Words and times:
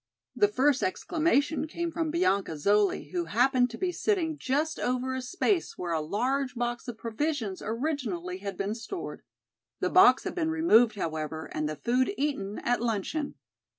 The 0.35 0.47
first 0.47 0.81
exclamation 0.81 1.67
came 1.67 1.91
from 1.91 2.09
Bianca 2.09 2.53
Zoli 2.53 3.11
who 3.11 3.25
happened 3.25 3.69
to 3.69 3.77
be 3.77 3.91
sitting 3.91 4.35
just 4.35 4.79
over 4.79 5.13
a 5.13 5.21
space 5.21 5.77
where 5.77 5.91
a 5.91 6.01
large 6.01 6.55
box 6.55 6.87
of 6.87 6.97
provisions 6.97 7.61
originally 7.63 8.39
had 8.39 8.57
been 8.57 8.73
stored. 8.73 9.21
The 9.79 9.91
box 9.91 10.23
had 10.23 10.33
been 10.33 10.49
removed, 10.49 10.95
however, 10.95 11.51
and 11.53 11.69
the 11.69 11.75
food 11.75 12.15
eaten 12.17 12.57
at 12.63 12.81
luncheon. 12.81 13.35